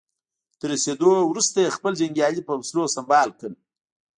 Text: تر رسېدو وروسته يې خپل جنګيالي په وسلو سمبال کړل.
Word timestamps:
تر 0.59 0.67
رسېدو 0.71 1.11
وروسته 1.31 1.57
يې 1.63 1.75
خپل 1.77 1.91
جنګيالي 2.01 2.41
په 2.45 2.53
وسلو 2.59 2.83
سمبال 2.95 3.29
کړل. 3.37 3.53